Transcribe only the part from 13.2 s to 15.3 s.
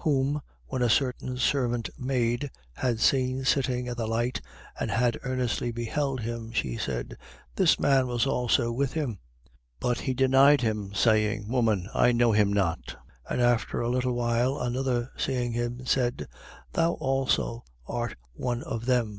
22:58. And after a little while, another